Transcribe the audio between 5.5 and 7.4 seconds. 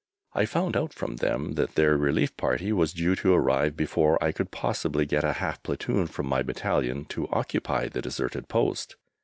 platoon from my battalion to